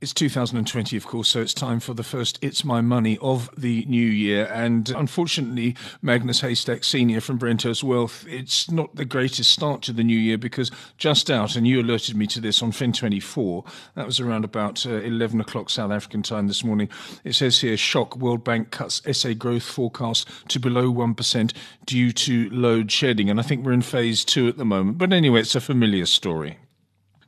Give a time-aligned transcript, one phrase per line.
[0.00, 3.84] It's 2020, of course, so it's time for the first It's My Money of the
[3.86, 4.48] new year.
[4.52, 7.20] And unfortunately, Magnus Heystek Sr.
[7.20, 11.56] from Brenthurst Wealth, it's not the greatest start to the new year because just out,
[11.56, 13.66] and you alerted me to this on Fin24,
[13.96, 16.88] that was around about uh, 11 o'clock South African time this morning.
[17.24, 21.52] It says here, shock, World Bank cuts SA growth forecast to below 1%
[21.86, 23.28] due to load shedding.
[23.28, 24.98] And I think we're in phase two at the moment.
[24.98, 26.58] But anyway, it's a familiar story.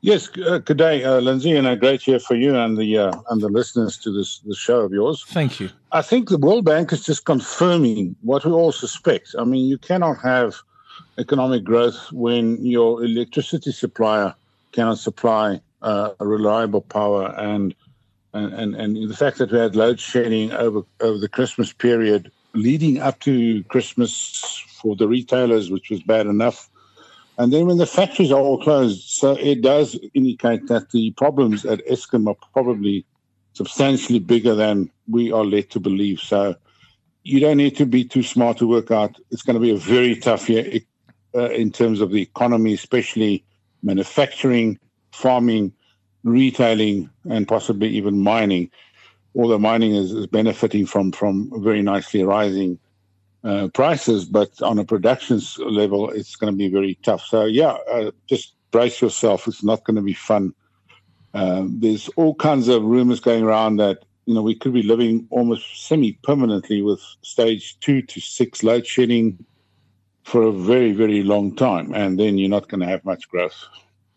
[0.02, 3.12] Yes, uh, good day, uh, Lindsay, and a great year for you and the uh,
[3.28, 5.24] and the listeners to this the show of yours.
[5.28, 5.68] Thank you.
[5.92, 9.34] I think the World Bank is just confirming what we all suspect.
[9.38, 10.56] I mean, you cannot have
[11.18, 14.34] economic growth when your electricity supplier
[14.72, 17.74] cannot supply uh, reliable power, and,
[18.32, 22.32] and and and the fact that we had load shedding over over the Christmas period,
[22.54, 26.69] leading up to Christmas for the retailers, which was bad enough
[27.40, 31.64] and then when the factories are all closed, so it does indicate that the problems
[31.64, 33.06] at Eskom are probably
[33.54, 36.20] substantially bigger than we are led to believe.
[36.20, 36.54] So
[37.22, 39.16] you don't need to be too smart to work out.
[39.30, 40.80] It's going to be a very tough year
[41.34, 43.42] uh, in terms of the economy, especially
[43.82, 44.78] manufacturing,
[45.10, 45.72] farming,
[46.24, 48.70] retailing, and possibly even mining.
[49.34, 52.78] Although mining is, is benefiting from from very nicely rising
[53.44, 57.24] uh, prices, but on a production level, it's going to be very tough.
[57.24, 59.48] So, yeah, uh, just brace yourself.
[59.48, 60.54] It's not going to be fun.
[61.34, 65.26] Um, there's all kinds of rumors going around that you know we could be living
[65.30, 69.44] almost semi-permanently with stage two to six load shedding
[70.24, 73.64] for a very, very long time, and then you're not going to have much growth.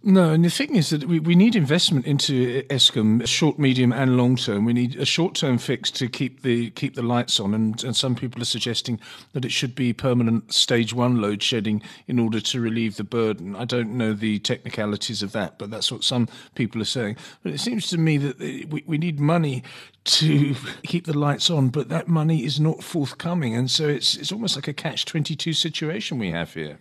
[0.06, 4.18] No, and the thing is that we, we need investment into Eskom, short, medium, and
[4.18, 4.66] long term.
[4.66, 7.96] We need a short term fix to keep the keep the lights on, and, and
[7.96, 9.00] some people are suggesting
[9.32, 13.56] that it should be permanent stage one load shedding in order to relieve the burden.
[13.56, 17.16] I don't know the technicalities of that, but that's what some people are saying.
[17.42, 19.64] But it seems to me that uh, we, we need money
[20.04, 20.54] to
[20.84, 24.58] keep the lights on, but that money is not forthcoming, and so it's it's almost
[24.58, 26.80] like a catch twenty two situation we have here.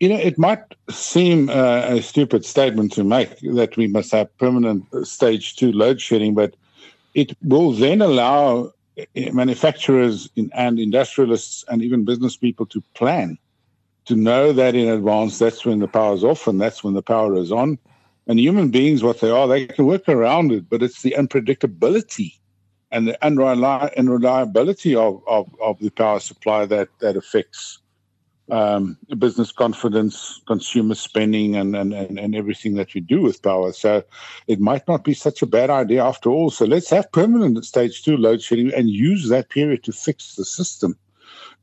[0.00, 0.60] You know, it might
[0.90, 6.00] seem uh, a stupid statement to make that we must have permanent stage two load
[6.00, 6.54] shedding, but
[7.14, 13.38] it will then allow uh, manufacturers and industrialists and even business people to plan,
[14.04, 17.02] to know that in advance that's when the power is off and that's when the
[17.02, 17.76] power is on.
[18.28, 22.34] And human beings, what they are, they can work around it, but it's the unpredictability
[22.92, 27.78] and the unreliability of, of, of the power supply that, that affects
[28.50, 33.72] um, business confidence, consumer spending, and, and, and, and everything that we do with power.
[33.72, 34.02] So
[34.46, 36.50] it might not be such a bad idea after all.
[36.50, 40.44] So let's have permanent stage two load shedding and use that period to fix the
[40.44, 40.96] system.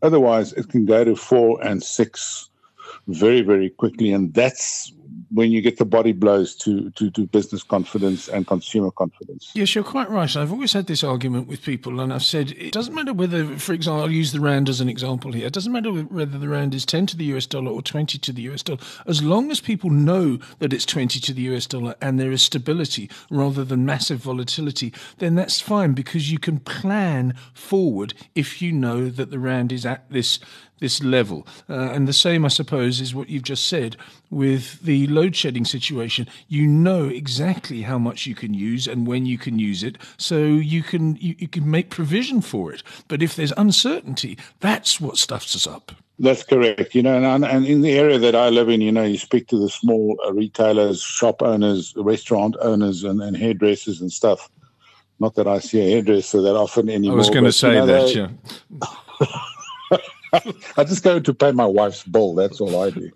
[0.02, 2.50] Otherwise, it can go to four and six
[3.08, 4.12] very, very quickly.
[4.12, 4.92] And that's
[5.36, 9.52] when you get the body blows to, to, to business confidence and consumer confidence.
[9.54, 10.34] Yes, you're quite right.
[10.34, 13.74] I've always had this argument with people, and I've said it doesn't matter whether, for
[13.74, 15.46] example, I'll use the Rand as an example here.
[15.46, 18.32] It doesn't matter whether the Rand is 10 to the US dollar or 20 to
[18.32, 18.80] the US dollar.
[19.06, 22.42] As long as people know that it's 20 to the US dollar and there is
[22.42, 28.72] stability rather than massive volatility, then that's fine because you can plan forward if you
[28.72, 30.40] know that the Rand is at this
[30.80, 31.48] this level.
[31.70, 33.98] Uh, and the same, I suppose, is what you've just said
[34.30, 36.28] with the load shedding situation.
[36.48, 40.38] You know exactly how much you can use and when you can use it, so
[40.38, 42.84] you can you, you can make provision for it.
[43.08, 45.92] But if there's uncertainty, that's what stuffs us up.
[46.20, 46.96] That's correct.
[46.96, 49.48] You know, and, and in the area that I live in, you know, you speak
[49.50, 54.50] to the small uh, retailers, shop owners, restaurant owners, and, and hairdressers and stuff.
[55.20, 57.16] Not that I see a hairdresser that often anymore.
[57.16, 59.38] I was going to say you know, that, they, yeah.
[60.78, 62.36] I just go to pay my wife's bill.
[62.36, 63.12] That's all I do.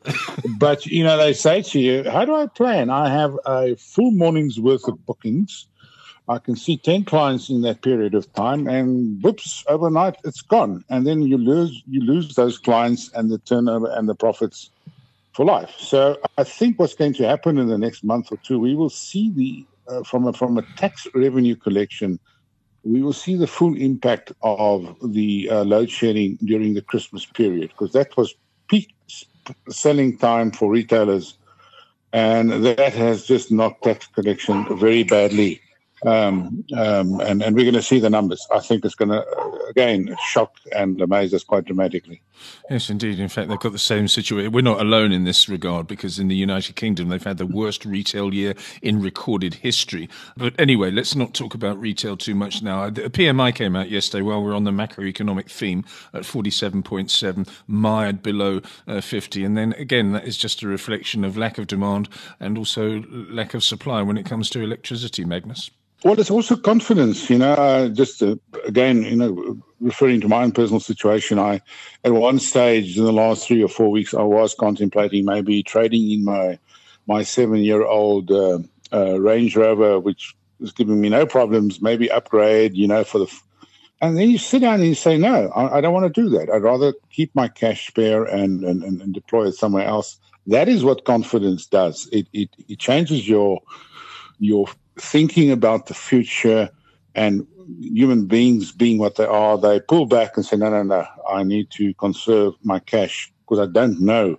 [0.59, 2.89] but you know, they say to you, "How do I plan?
[2.89, 5.67] I have a full morning's worth of bookings.
[6.27, 10.83] I can see ten clients in that period of time, and whoops, overnight it's gone,
[10.89, 14.69] and then you lose you lose those clients and the turnover and the profits
[15.33, 15.73] for life.
[15.77, 18.89] So I think what's going to happen in the next month or two, we will
[18.89, 22.19] see the uh, from a, from a tax revenue collection
[22.83, 27.69] we will see the full impact of the uh, load shedding during the Christmas period
[27.69, 28.35] because that was
[28.67, 28.93] peak
[29.69, 31.37] selling time for retailers,
[32.13, 35.61] and that has just knocked tax collection very badly.
[36.05, 38.47] Um, um, and, and we're going to see the numbers.
[38.51, 39.25] I think it's going to
[39.69, 42.21] again shock and amaze us quite dramatically.
[42.69, 43.19] Yes, indeed.
[43.19, 44.51] In fact, they've got the same situation.
[44.51, 47.85] We're not alone in this regard because in the United Kingdom, they've had the worst
[47.85, 50.09] retail year in recorded history.
[50.37, 52.89] But anyway, let's not talk about retail too much now.
[52.89, 55.83] The PMI came out yesterday while we're on the macroeconomic theme
[56.13, 59.43] at 47.7, mired below uh, 50.
[59.43, 63.53] And then again, that is just a reflection of lack of demand and also lack
[63.53, 65.71] of supply when it comes to electricity, Magnus.
[66.03, 67.53] Well, it's also confidence, you know.
[67.53, 68.35] Uh, just uh,
[68.65, 71.61] again, you know, referring to my own personal situation, I
[72.05, 76.09] at one stage in the last three or four weeks, I was contemplating maybe trading
[76.09, 76.57] in my
[77.07, 78.59] my seven year old uh,
[78.93, 81.81] uh, Range Rover, which was giving me no problems.
[81.81, 83.41] Maybe upgrade, you know, for the.
[84.01, 86.29] And then you sit down and you say, no, I, I don't want to do
[86.29, 86.49] that.
[86.49, 90.17] I'd rather keep my cash spare and, and, and deploy it somewhere else.
[90.47, 92.07] That is what confidence does.
[92.13, 93.59] It, it, it changes your
[94.39, 94.67] your
[94.99, 96.69] thinking about the future
[97.15, 97.45] and
[97.79, 101.43] human beings being what they are, they pull back and say, no, no, no, I
[101.43, 104.37] need to conserve my cash because I don't know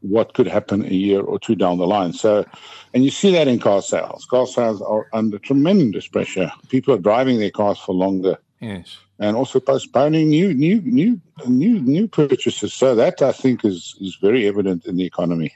[0.00, 2.12] what could happen a year or two down the line.
[2.12, 2.44] So,
[2.92, 4.26] and you see that in car sales.
[4.26, 6.50] Car sales are under tremendous pressure.
[6.68, 8.36] People are driving their cars for longer.
[8.60, 12.74] Yes and also postponing new new new new new purchases.
[12.74, 15.54] So that I think is is very evident in the economy.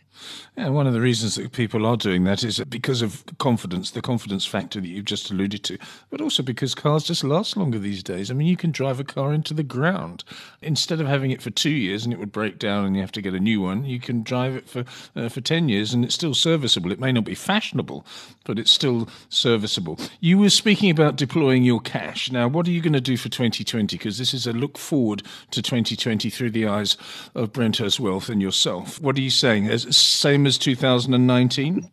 [0.57, 4.01] And one of the reasons that people are doing that is because of confidence, the
[4.01, 5.77] confidence factor that you've just alluded to,
[6.09, 8.31] but also because cars just last longer these days.
[8.31, 10.25] I mean, you can drive a car into the ground
[10.63, 13.13] instead of having it for two years and it would break down and you have
[13.13, 13.85] to get a new one.
[13.85, 14.85] You can drive it for
[15.15, 16.93] uh, for ten years and it's still serviceable.
[16.93, 18.07] It may not be fashionable,
[18.45, 19.99] but it's still serviceable.
[20.21, 22.33] You were speaking about deploying your cash.
[22.33, 23.56] Now, what are you going to do for twenty?
[23.65, 26.97] 2020 because this is a look forward to 2020 through the eyes
[27.35, 29.01] of Brenthurst Wealth and yourself.
[29.01, 29.69] What are you saying?
[29.69, 31.91] As same as 2019?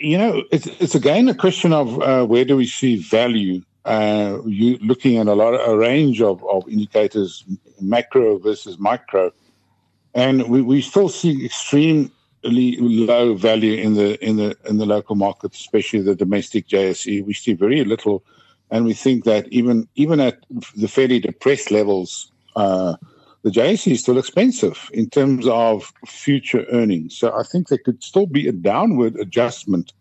[0.00, 3.62] You know, it's, it's again a question of uh, where do we see value.
[3.84, 7.44] Uh, you looking at a lot of a range of, of indicators,
[7.80, 9.32] macro versus micro,
[10.14, 12.10] and we, we still see extremely
[12.42, 17.24] low value in the in the in the local market, especially the domestic JSE.
[17.24, 18.22] We see very little
[18.70, 20.38] and we think that even even at
[20.76, 22.96] the fairly depressed levels, uh,
[23.42, 27.16] the JSE is still expensive in terms of future earnings.
[27.16, 29.92] So I think there could still be a downward adjustment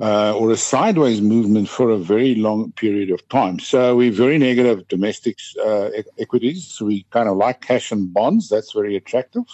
[0.00, 3.58] uh, or a sideways movement for a very long period of time.
[3.58, 6.80] So we're very negative domestic uh, equities.
[6.80, 8.48] We kind of like cash and bonds.
[8.48, 9.44] That's very attractive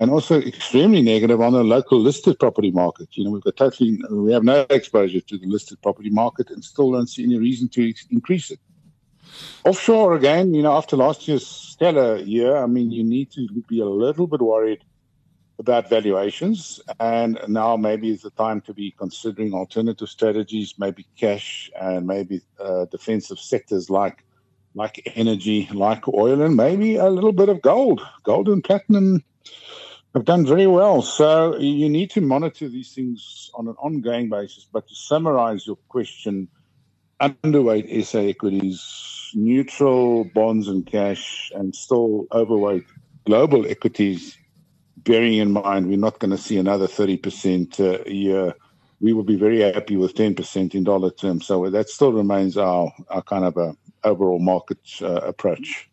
[0.00, 3.08] and also extremely negative on the local listed property market.
[3.12, 6.64] You know, we've got totally, we have no exposure to the listed property market and
[6.64, 8.60] still don't see any reason to increase it.
[9.64, 13.80] Offshore, again, you know, after last year's stellar year, I mean, you need to be
[13.80, 14.84] a little bit worried
[15.58, 16.80] about valuations.
[17.00, 22.42] And now maybe is the time to be considering alternative strategies, maybe cash and maybe
[22.60, 24.24] uh, defensive sectors like
[24.74, 28.00] like energy, like oil, and maybe a little bit of gold.
[28.22, 29.22] Gold and platinum
[30.14, 31.02] have done very well.
[31.02, 34.66] So you need to monitor these things on an ongoing basis.
[34.70, 36.48] But to summarize your question,
[37.20, 42.84] underweight SA equities, neutral bonds and cash, and still overweight
[43.24, 44.36] global equities,
[44.98, 48.54] bearing in mind we're not going to see another 30% uh, a year.
[49.00, 51.46] We will be very happy with 10% in dollar terms.
[51.46, 55.88] So that still remains our, our kind of a overall market uh, approach.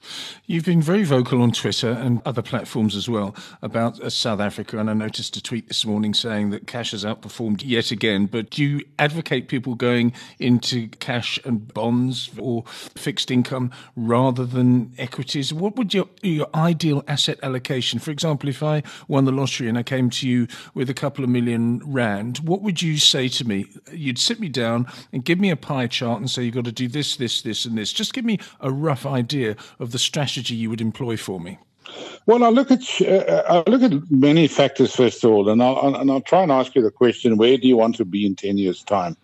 [0.46, 4.80] You've been very vocal on Twitter and other platforms as well about uh, South Africa,
[4.80, 8.26] and I noticed a tweet this morning saying that cash has outperformed yet again.
[8.26, 14.94] But do you advocate people going into cash and bonds or fixed income rather than
[14.98, 15.54] equities?
[15.54, 18.00] What would your your ideal asset allocation?
[18.00, 21.24] For example, if I won the lottery and I came to you with a couple
[21.24, 23.66] of million rand, what would you say to me?
[23.92, 26.72] You'd sit me down and give me a pie chart and say you've got to
[26.72, 30.56] do this, this, this, and this just give me a rough idea of the strategy
[30.56, 31.60] you would employ for me.
[32.26, 35.96] Well, I look at uh, I look at many factors first of all, and I'll
[35.96, 38.36] and I'll try and ask you the question: Where do you want to be in
[38.36, 39.18] ten years' time?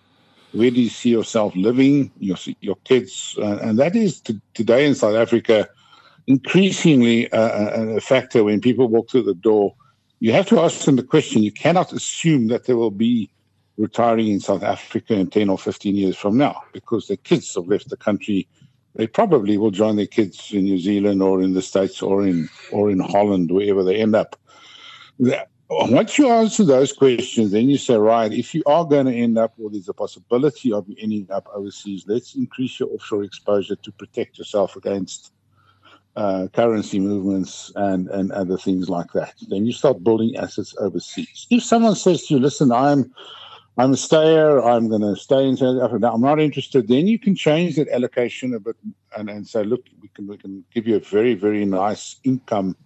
[0.52, 2.12] Where do you see yourself living?
[2.20, 5.70] Your your kids, uh, and that is to, today in South Africa
[6.28, 9.76] increasingly uh, a factor when people walk through the door.
[10.20, 11.44] You have to ask them the question.
[11.44, 13.30] You cannot assume that they will be
[13.78, 17.68] retiring in South Africa in 10 or 15 years from now because their kids have
[17.68, 18.48] left the country
[18.96, 22.50] they probably will join their kids in New Zealand or in the States or in
[22.72, 24.36] or in Holland, wherever they end up.
[25.70, 29.38] Once you answer those questions, then you say, right, if you are going to end
[29.38, 33.92] up, or there's a possibility of ending up overseas, let's increase your offshore exposure to
[33.94, 35.34] protect yourself against
[36.16, 39.34] uh, currency movements and, and other things like that.
[39.50, 41.48] Then you start building assets overseas.
[41.50, 43.12] If someone says to you, listen, I'm
[43.78, 44.64] I'm a stayer.
[44.64, 46.10] I'm going to stay in South Africa.
[46.14, 46.88] I'm not interested.
[46.88, 48.78] Then you can change that allocation a bit
[49.18, 52.78] and, and say, look, we can we can give you a very very nice income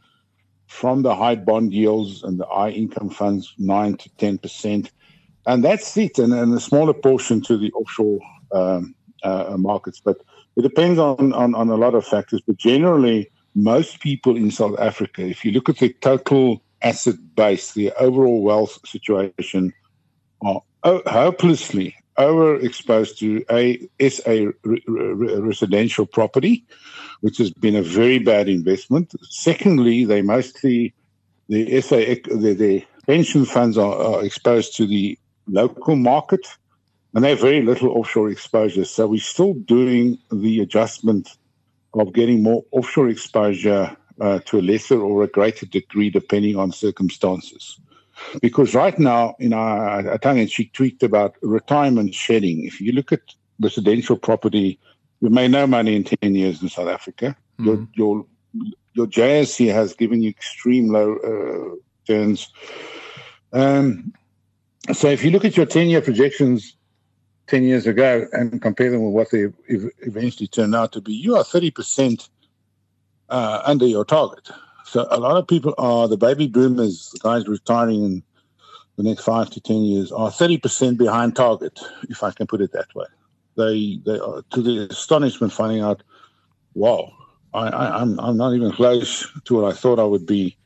[0.67, 4.91] from the high bond yields and the high income funds, nine to ten percent,
[5.45, 6.17] and that's it.
[6.17, 8.19] And, and a smaller portion to the offshore
[8.51, 10.17] um, uh, markets, but
[10.55, 12.41] it depends on, on on a lot of factors.
[12.45, 17.73] But generally, most people in South Africa, if you look at the total asset base,
[17.73, 19.71] the overall wealth situation,
[20.43, 26.65] are hopelessly overexposed to a SA residential property,
[27.21, 29.13] which has been a very bad investment.
[29.29, 30.93] Secondly, they mostly
[31.47, 35.17] the SA the, the pension funds are, are, exposed to the
[35.47, 36.45] local market,
[37.13, 38.85] and they have very little offshore exposure.
[38.85, 41.29] So we're still doing the adjustment
[41.93, 46.71] of getting more offshore exposure uh, to a lesser or a greater degree, depending on
[46.71, 47.79] circumstances.
[48.41, 52.65] Because right now, you know, I, I tongue in cheek tweaked about retirement shedding.
[52.65, 53.21] If you look at
[53.59, 54.79] residential property,
[55.21, 57.35] you made no money in 10 years in South Africa.
[57.59, 57.65] Mm-hmm.
[57.65, 58.25] Your, your,
[58.93, 62.51] your JSE has given you extreme low uh, returns.
[63.53, 64.13] Um,
[64.93, 66.75] so if you look at your 10 year projections
[67.47, 69.47] 10 years ago and compare them with what they
[69.99, 72.29] eventually turned out to be, you are 30%
[73.29, 74.49] uh, under your target.
[74.89, 78.23] So a lot of people are the baby boomers, the guys retiring in
[78.97, 81.79] the next five to ten years, are thirty percent behind target,
[82.09, 83.05] if I can put it that way.
[83.55, 86.01] They they are to the astonishment finding out,
[86.73, 87.11] wow,
[87.53, 90.57] I, I, I'm I'm not even close to what I thought I would be,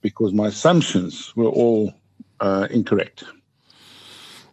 [0.00, 1.92] because my assumptions were all
[2.40, 3.24] uh, incorrect.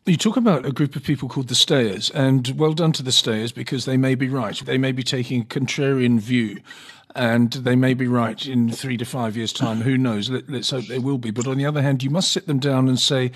[0.05, 3.11] You talk about a group of people called the Stayers, and well done to the
[3.13, 4.57] Stayers because they may be right.
[4.57, 6.59] They may be taking a contrarian view
[7.15, 9.81] and they may be right in three to five years' time.
[9.81, 10.29] Who knows?
[10.29, 11.31] Let, us hope they will be.
[11.31, 13.31] But on the other hand, you must sit them down and say,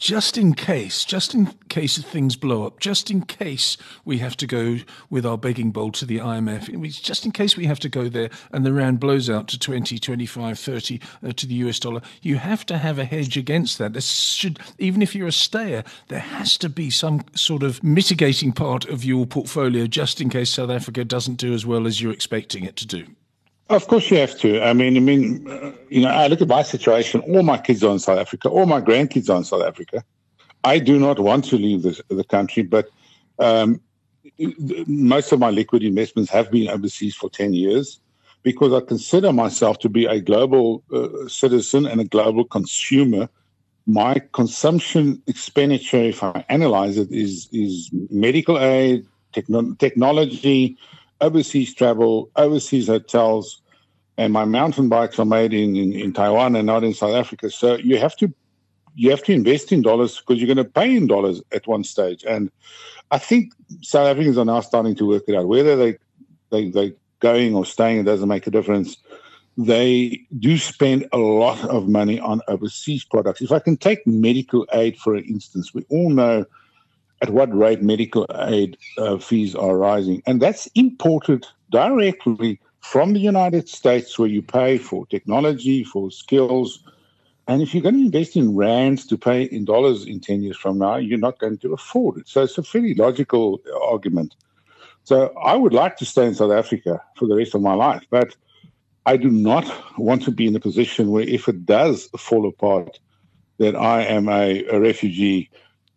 [0.00, 4.46] just in case, just in case things blow up, just in case we have to
[4.46, 4.78] go
[5.10, 8.30] with our begging bowl to the IMF, just in case we have to go there
[8.50, 12.36] and the rand blows out to 20, 25, 30 uh, to the US dollar, you
[12.36, 13.92] have to have a hedge against that.
[13.92, 18.52] This should, even if you're a stayer, there has to be some sort of mitigating
[18.52, 22.10] part of your portfolio just in case South Africa doesn't do as well as you're
[22.10, 23.06] expecting it to do.
[23.70, 24.60] Of course, you have to.
[24.60, 27.20] I mean, I mean, uh, you know, I look at my situation.
[27.20, 28.48] All my kids are in South Africa.
[28.48, 30.04] All my grandkids are in South Africa.
[30.64, 32.88] I do not want to leave the, the country, but
[33.38, 33.80] um,
[34.88, 38.00] most of my liquid investments have been overseas for ten years
[38.42, 43.28] because I consider myself to be a global uh, citizen and a global consumer.
[43.86, 50.76] My consumption expenditure, if I analyze it, is is medical aid, techno- technology,
[51.20, 53.62] overseas travel, overseas hotels,
[54.16, 57.50] and my mountain bikes are made in, in, in Taiwan and not in South Africa.
[57.50, 58.32] So you have to
[58.94, 61.84] you have to invest in dollars because you're going to pay in dollars at one
[61.84, 62.24] stage.
[62.28, 62.50] And
[63.10, 65.48] I think South Africans are now starting to work it out.
[65.48, 65.98] Whether they
[66.50, 68.96] they they going or staying, it doesn't make a difference.
[69.56, 73.42] They do spend a lot of money on overseas products.
[73.42, 76.44] If I can take medical aid for instance, we all know
[77.22, 80.22] at what rate medical aid uh, fees are rising.
[80.26, 86.82] And that's imported directly from the United States, where you pay for technology, for skills.
[87.46, 90.56] And if you're going to invest in rands to pay in dollars in 10 years
[90.56, 92.28] from now, you're not going to afford it.
[92.28, 94.34] So it's a fairly logical argument.
[95.04, 98.04] So I would like to stay in South Africa for the rest of my life,
[98.10, 98.34] but
[99.06, 99.66] I do not
[99.98, 103.00] want to be in a position where if it does fall apart,
[103.58, 105.50] that I am a, a refugee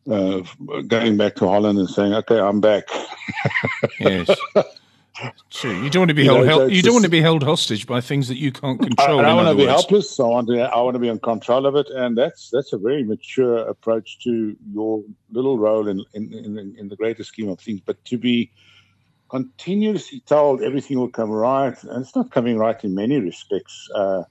[0.10, 0.42] uh,
[0.88, 2.84] going back to Holland and saying, "Okay, I'm back."
[4.00, 4.30] yes.
[5.52, 5.84] True.
[5.84, 6.62] You don't want to be you held.
[6.62, 9.20] Know, you don't want to be held hostage by things that you can't control.
[9.20, 9.72] I, I want to be words.
[9.72, 10.20] helpless.
[10.20, 10.62] I want to.
[10.62, 14.20] I want to be in control of it, and that's that's a very mature approach
[14.24, 17.80] to your little role in in, in, in the greater scheme of things.
[17.86, 18.52] But to be
[19.30, 23.90] continuously told everything will come right, and it's not coming right in many respects.
[23.94, 24.24] Uh,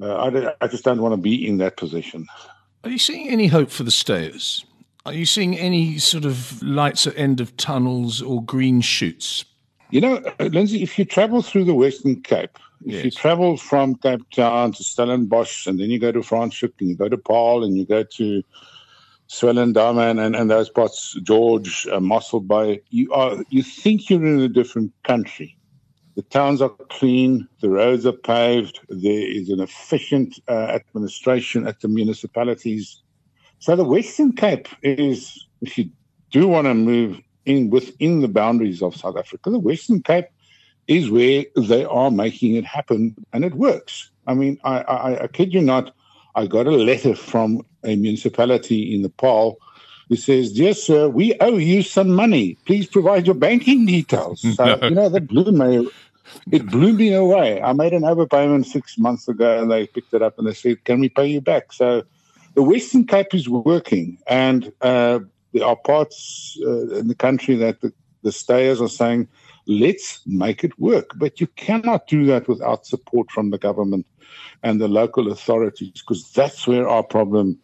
[0.00, 2.26] uh, I, I just don't want to be in that position.
[2.84, 4.64] Are you seeing any hope for the stayers?
[5.08, 9.42] Are you seeing any sort of lights at end of tunnels or green shoots?
[9.88, 13.04] You know, uh, Lindsay, if you travel through the Western Cape, if yes.
[13.06, 16.94] you travel from Cape Town to Stellenbosch and then you go to Franschhoek and you
[16.94, 18.42] go to Paarl and you go to
[19.30, 24.26] Swellendam and, and, and those parts, George, uh, Mossel Bay, you are you think you're
[24.26, 25.56] in a different country.
[26.16, 31.80] The towns are clean, the roads are paved, there is an efficient uh, administration at
[31.80, 33.00] the municipalities
[33.58, 35.90] so the Western Cape is, if you
[36.30, 40.26] do want to move in within the boundaries of South Africa, the Western Cape
[40.86, 44.10] is where they are making it happen, and it works.
[44.26, 45.94] I mean, I, I, I kid you not,
[46.34, 49.58] I got a letter from a municipality in Nepal
[50.08, 52.58] who says, Dear sir, we owe you some money.
[52.64, 54.40] Please provide your banking details.
[54.54, 55.90] So, you know, that blew me.
[56.50, 57.60] It blew me away.
[57.60, 60.84] I made an overpayment six months ago and they picked it up and they said,
[60.84, 61.72] Can we pay you back?
[61.72, 62.04] So
[62.58, 64.18] the Western Cape is working.
[64.26, 65.20] And uh,
[65.52, 67.92] there are parts uh, in the country that the,
[68.24, 69.28] the stayers are saying,
[69.68, 71.10] Let's make it work.
[71.14, 74.06] But you cannot do that without support from the government
[74.64, 77.60] and the local authorities because that's where our problem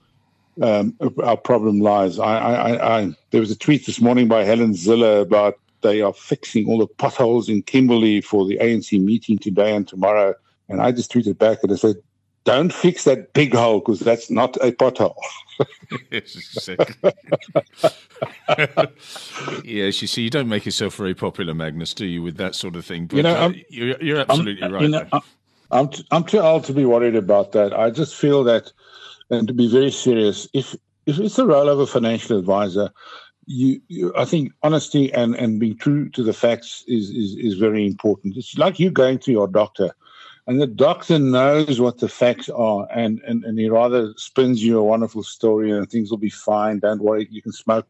[0.62, 2.20] um, our problem lies.
[2.20, 6.12] I, I, I, there was a tweet this morning by Helen Zille about they are
[6.12, 10.34] fixing all the potholes in Kimberley for the ANC meeting today and tomorrow.
[10.68, 11.96] And I just tweeted back and I said,
[12.44, 15.14] don't fix that big hole because that's not a pothole.
[19.64, 22.76] yes, you see, you don't make yourself very popular, Magnus, do you, with that sort
[22.76, 23.06] of thing?
[23.06, 24.82] But, you know, uh, you're, you're, absolutely I'm, right.
[24.82, 25.06] You know,
[25.70, 27.72] I'm, t- I'm too old to be worried about that.
[27.72, 28.72] I just feel that–
[29.30, 30.74] and to be very serious, if
[31.06, 32.90] if it's the role of a financial advisor,
[33.46, 37.54] you, you, I think honesty and, and being true to the facts is, is is
[37.54, 38.36] very important.
[38.36, 39.94] It's like you going to your doctor,
[40.46, 44.78] and the doctor knows what the facts are, and, and, and he rather spins you
[44.78, 46.80] a wonderful story and things will be fine.
[46.80, 47.86] Don't worry, you can smoke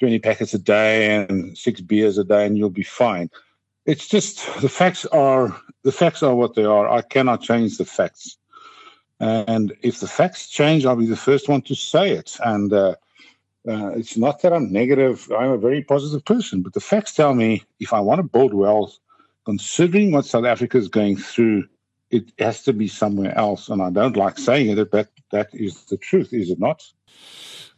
[0.00, 3.30] 20 packets a day and six beers a day, and you'll be fine.
[3.84, 6.88] It's just the facts are the facts are what they are.
[6.88, 8.36] I cannot change the facts.
[9.20, 12.36] And if the facts change, I'll be the first one to say it.
[12.44, 12.96] And uh,
[13.68, 15.30] uh, it's not that I'm negative.
[15.32, 18.52] I'm a very positive person, but the facts tell me if I want to build
[18.52, 18.98] wealth,
[19.44, 21.66] considering what South Africa is going through,
[22.10, 23.68] it has to be somewhere else.
[23.68, 26.82] And I don't like saying it, but that is the truth, is it not?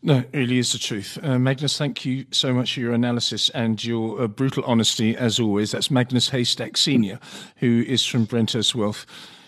[0.01, 1.19] No, it really is the truth.
[1.23, 5.41] Uh, Magnus, thank you so much for your analysis and your uh, brutal honesty, as
[5.41, 5.73] always.
[5.73, 7.19] That's Magnus Heystek Sr.,
[7.57, 9.05] who is from Brenthurst Wealth,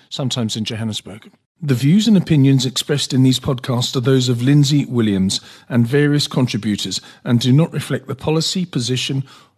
[0.08, 1.30] sometimes in Johannesburg.
[1.62, 6.26] The views and opinions expressed in these podcasts are those of Lindsay Williams and various
[6.26, 9.24] contributors and do not reflect the policy, position,